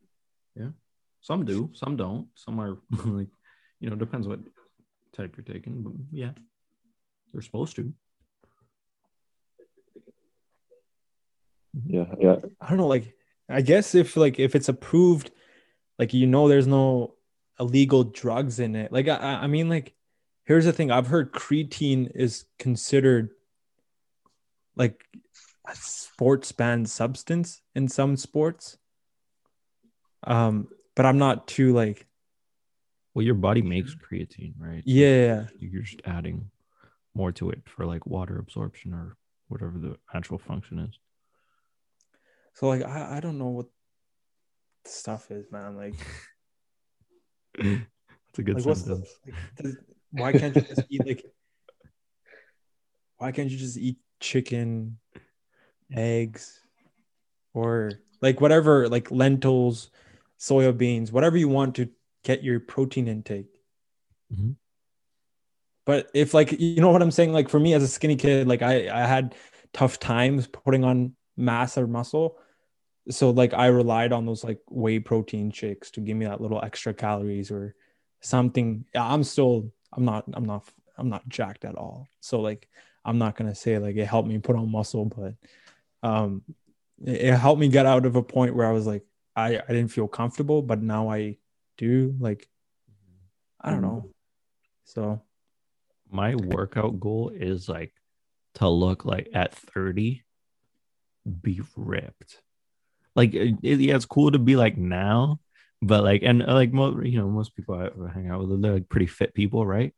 [1.22, 2.26] Some do, some don't.
[2.34, 3.28] Some are like,
[3.78, 4.40] you know, depends what
[5.12, 5.82] type you're taking.
[5.82, 6.32] But yeah,
[7.32, 7.92] they're supposed to.
[11.86, 12.06] Yeah.
[12.18, 12.36] Yeah.
[12.60, 12.88] I don't know.
[12.88, 13.14] Like,
[13.48, 15.30] I guess if like if it's approved,
[15.98, 17.14] like you know, there's no
[17.60, 18.92] illegal drugs in it.
[18.92, 19.94] Like, I, I I mean, like,
[20.44, 20.90] here's the thing.
[20.90, 23.30] I've heard creatine is considered
[24.74, 25.04] like
[25.68, 28.78] a sports banned substance in some sports.
[30.24, 32.06] Um, but I'm not too like,
[33.14, 34.82] Well, your body makes creatine, right?
[34.84, 36.50] Yeah, You're just adding
[37.14, 39.16] more to it for like water absorption or
[39.48, 40.98] whatever the actual function is.
[42.54, 43.66] So like I, I don't know what
[44.84, 45.76] the stuff is, man.
[45.76, 45.94] Like,
[48.32, 49.76] It's a good like what's the, like, does,
[50.10, 51.22] why can't you just eat like
[53.18, 54.98] why can't you just eat chicken,
[55.94, 56.60] eggs,
[57.52, 59.90] or like whatever, like lentils,
[60.42, 61.88] soya beans, whatever you want to
[62.24, 63.46] get your protein intake.
[64.34, 64.56] Mhm.
[65.84, 68.48] But if like you know what I'm saying, like for me as a skinny kid,
[68.48, 69.34] like I I had
[69.72, 72.38] tough times putting on mass or muscle.
[73.10, 76.62] so like I relied on those like whey protein shakes to give me that little
[76.62, 77.74] extra calories or
[78.20, 78.84] something.
[78.94, 80.68] I'm still I'm not I'm not
[80.98, 82.08] I'm not jacked at all.
[82.20, 82.68] So like
[83.04, 85.34] I'm not gonna say like it helped me put on muscle, but
[86.08, 86.42] um
[87.04, 89.04] it helped me get out of a point where I was like
[89.36, 91.38] I I didn't feel comfortable, but now I
[91.78, 92.48] do like
[93.60, 94.10] I don't know.
[94.84, 95.22] So
[96.10, 97.92] my workout goal is like
[98.54, 100.22] to look like at 30
[101.40, 102.40] be ripped.
[103.14, 105.40] Like it, yeah it's cool to be like now
[105.80, 108.74] but like and uh, like most you know most people I hang out with they're
[108.74, 109.94] like pretty fit people right?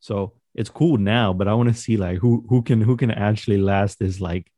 [0.00, 3.10] So it's cool now but i want to see like who who can who can
[3.10, 4.50] actually last this like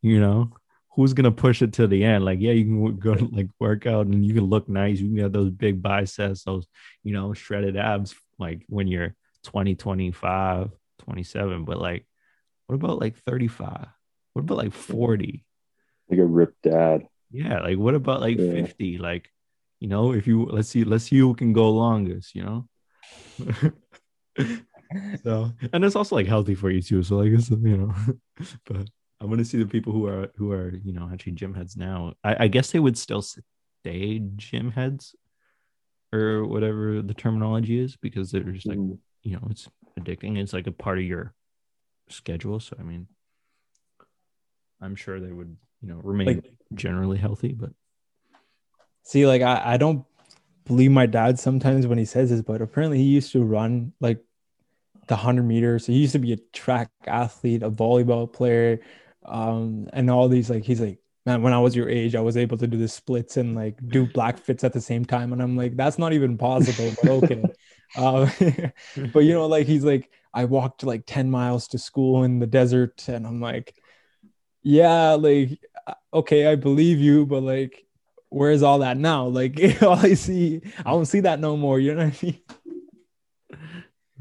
[0.00, 0.52] you know
[0.94, 2.24] who's gonna push it to the end?
[2.24, 4.98] Like yeah you can go like work out and you can look nice.
[5.00, 6.66] You can get those big biceps those
[7.02, 9.14] you know shredded abs like when you're
[9.44, 10.70] 20 25
[11.00, 12.06] 27 but like
[12.66, 13.86] what about like 35
[14.32, 15.44] what about like 40
[16.08, 17.06] like a ripped dad.
[17.30, 18.52] Yeah like what about like Yeah.
[18.52, 19.28] 50 like
[19.80, 22.68] you know if you let's see let's see who can go longest you know?
[25.24, 27.94] So and it's also like healthy for you too so like it's you know
[28.66, 28.88] but
[29.22, 31.76] i want to see the people who are who are you know actually gym heads
[31.76, 35.14] now i, I guess they would still stay gym heads
[36.12, 38.98] or whatever the terminology is because they're just like Mhm.
[39.22, 39.68] you know it's
[39.98, 41.34] addicting it's like a part of your
[42.08, 43.06] schedule so i mean
[44.80, 47.70] i'm sure they would you know remain Like- generally healthy but
[49.04, 50.04] See, like I, I don't
[50.64, 54.20] believe my dad sometimes when he says this, but apparently he used to run like
[55.08, 55.84] the hundred meters.
[55.86, 58.78] So he used to be a track athlete, a volleyball player,
[59.24, 62.36] um, and all these like he's like, man, when I was your age, I was
[62.36, 65.32] able to do the splits and like do black fits at the same time.
[65.32, 67.44] And I'm like, that's not even possible, but okay.
[67.96, 68.30] uh,
[69.12, 72.46] but you know, like he's like, I walked like 10 miles to school in the
[72.46, 73.74] desert, and I'm like,
[74.62, 77.86] yeah, like uh, okay, I believe you, but like
[78.32, 79.26] where's all that now?
[79.26, 81.78] Like all I see, I don't see that no more.
[81.78, 82.40] You know what I mean?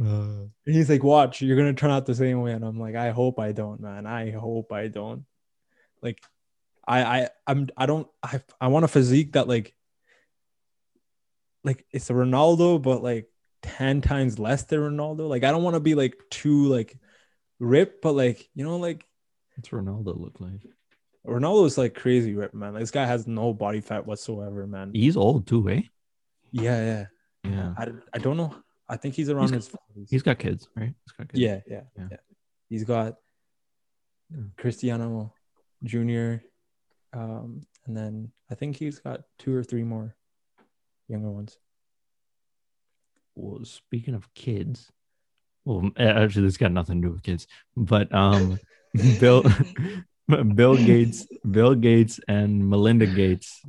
[0.02, 2.54] Uh, And he's like, watch, you're gonna turn out the same way.
[2.54, 4.06] And I'm like, I hope I don't, man.
[4.06, 5.26] I hope I don't.
[6.02, 6.20] Like,
[6.88, 9.76] I I I'm I don't I I want a physique that like
[11.64, 13.28] like it's a Ronaldo, but like
[13.62, 15.30] 10 times less than Ronaldo.
[15.30, 16.97] Like, I don't want to be like too like
[17.60, 19.06] ripped, but like, you know, like
[19.56, 20.66] what's ronaldo look like
[21.28, 22.74] Ronaldo's like crazy ripped, man.
[22.74, 24.89] This guy has no body fat whatsoever, man.
[24.91, 25.82] he's old too eh
[26.52, 27.06] Yeah, yeah.
[27.43, 28.56] yeah I, I don't know.
[28.92, 30.10] I think he's around He's- his 40s.
[30.12, 31.39] he's got kids right he's got kids.
[31.39, 32.08] yeah, yeah, Yeah.
[32.12, 32.18] yeah,
[32.70, 33.16] He's got
[34.58, 35.34] Cristiano
[35.84, 36.44] Junior,
[37.14, 40.16] um, and then I think he's got two or three more
[41.08, 41.58] younger ones.
[43.36, 44.92] well speaking of kids
[45.66, 48.60] well actually this got nothing to do with kids but um
[49.20, 49.44] bill
[50.56, 53.62] bill gates bill gates and melinda gates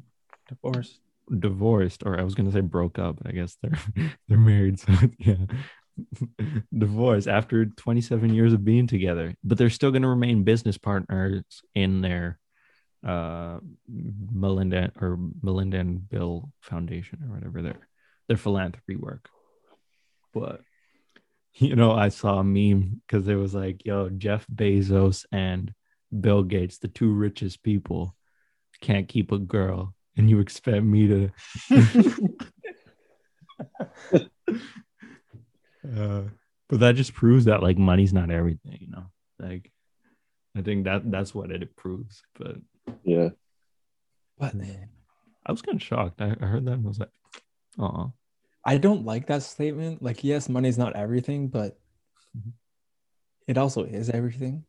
[0.48, 0.98] Divorce.
[1.38, 3.78] Divorced or i was going to say broke up but i guess they're
[4.28, 5.34] they're married so yeah.
[6.76, 11.44] Divorced after 27 years of being together but they're still going to remain business partners
[11.74, 12.38] in their
[13.06, 13.58] uh
[13.88, 17.88] melinda or melinda and bill foundation or whatever their
[18.28, 19.28] their philanthropy work.
[20.32, 20.62] But
[21.54, 25.72] you know i saw a meme because it was like yo jeff bezos and
[26.20, 28.16] bill gates the two richest people
[28.80, 31.30] can't keep a girl and you expect me to
[35.96, 36.22] uh,
[36.68, 39.04] but that just proves that like money's not everything you know
[39.38, 39.70] like
[40.56, 42.56] i think that that's what it proves but
[43.04, 43.30] Yeah.
[44.38, 44.54] But
[45.46, 47.10] i was kind of shocked i, I heard that and i was like
[47.78, 48.12] oh
[48.64, 50.04] I don't like that statement.
[50.04, 51.80] Like, yes, money's not everything, but
[52.38, 52.52] Mhm.
[53.48, 54.64] it also is everything.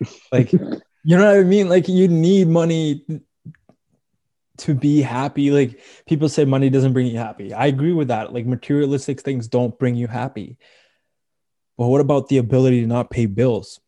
[0.32, 1.68] Like, you know what I mean?
[1.68, 3.04] Like, you need money
[4.58, 5.50] to be happy.
[5.50, 7.52] Like, people say money doesn't bring you happy.
[7.52, 8.32] I agree with that.
[8.32, 10.58] Like, materialistic things don't bring you happy.
[11.78, 13.80] But what about the ability to not pay bills?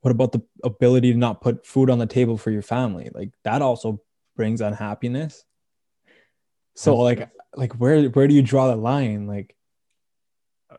[0.00, 3.10] What about the ability to not put food on the table for your family?
[3.12, 4.00] Like, that also
[4.36, 5.44] brings unhappiness.
[6.74, 9.26] So, like, like where where do you draw the line?
[9.26, 9.54] Like,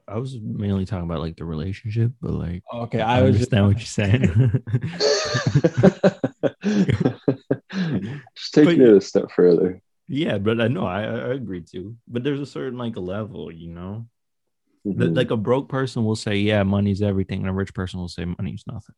[0.08, 3.54] i was mainly talking about like the relationship but like okay, i, I, was just,
[3.54, 4.64] understand what you're saying
[8.36, 9.82] Just taking But- it a step further.
[10.08, 13.70] yeah but i know I, I agree too but there's a certain like level you
[13.70, 14.08] know
[14.84, 15.16] Th- Mhm.
[15.16, 18.26] like a broke person will say yeah money's everything and a rich person will say
[18.26, 18.96] money's nothing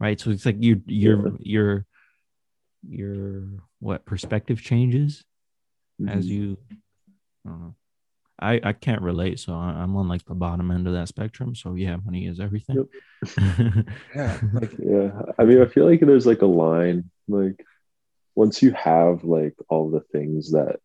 [0.00, 1.86] right so it's like you your your
[2.88, 3.44] your
[3.80, 5.24] what perspective changes
[6.08, 6.30] as Mhm.
[6.30, 6.56] you
[7.44, 7.74] I don't know.
[8.38, 11.54] I I can't relate so I, i'm on like the bottom end of that spectrum
[11.54, 12.86] so yeah money is everything
[14.14, 15.22] yeah, like Yeah.
[15.38, 17.58] I mean, I feel like there's like a line, like
[18.36, 20.76] once you have like all the things that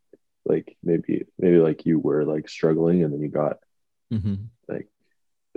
[0.45, 3.57] like maybe maybe like you were like struggling and then you got
[4.11, 4.35] hmm
[4.67, 4.87] like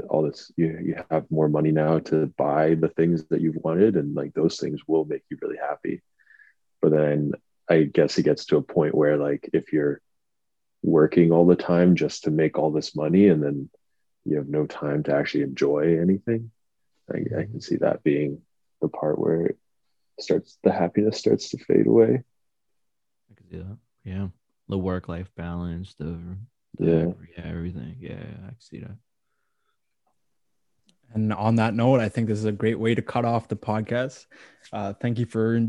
[0.09, 3.97] all this you you have more money now to buy the things that you've wanted
[3.97, 6.03] and like those things will make you really happy.
[6.82, 7.32] But then
[7.70, 10.01] i guess it gets to a point where like if you're
[10.82, 13.70] working all the time just to make all this money and then
[14.24, 16.51] you have no time to actually enjoy anything
[17.12, 18.42] i, I can see that being
[18.82, 19.55] the part where
[20.20, 22.22] starts the happiness starts to fade away
[23.30, 23.78] I can see that.
[24.04, 24.28] Yeah,
[24.68, 26.18] the work life balance, the,
[26.78, 27.12] the Yeah.
[27.36, 27.96] yeah, everything.
[27.98, 28.96] Yeah, I can see that.
[31.14, 33.56] And on that note, I think this is a great way to cut off the
[33.56, 34.26] podcast.
[34.72, 35.60] Uh, thank you for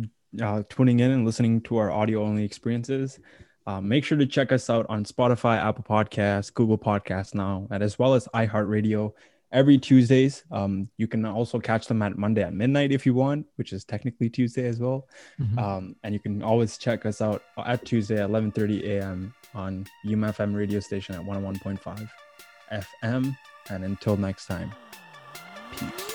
[0.42, 3.20] uh, tuning in and listening to our audio only experiences.
[3.68, 7.84] Uh, make sure to check us out on Spotify, Apple Podcasts, Google Podcasts now, and
[7.84, 9.14] as well as iHeartRadio
[9.56, 10.44] every Tuesdays.
[10.52, 13.86] Um, you can also catch them at Monday at midnight if you want, which is
[13.86, 15.08] technically Tuesday as well.
[15.40, 15.58] Mhm.
[15.58, 19.34] Um, and you can always check us out at Tuesday at 11:30 a.m.
[19.54, 22.12] on UMFM radio station at 101.5
[22.70, 23.36] FM.
[23.70, 24.72] And until next time,
[25.72, 26.15] peace.